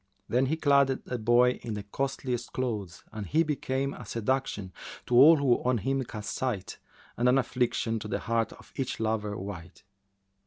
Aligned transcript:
Then 0.27 0.47
she 0.47 0.57
clad 0.57 0.87
the 0.87 1.19
boy 1.19 1.59
in 1.61 1.75
the 1.75 1.83
costliest 1.83 2.53
clothes 2.53 3.03
and 3.11 3.27
he 3.27 3.43
became 3.43 3.93
a 3.93 4.03
seduction 4.03 4.73
to 5.05 5.13
all 5.15 5.37
who 5.37 5.61
on 5.63 5.77
him 5.77 6.03
cast 6.05 6.33
sight 6.33 6.79
and 7.17 7.29
an 7.29 7.37
affliction 7.37 7.99
to 7.99 8.07
the 8.07 8.17
heart 8.17 8.51
of 8.53 8.73
each 8.75 8.99
lover 8.99 9.37
wight. 9.37 9.83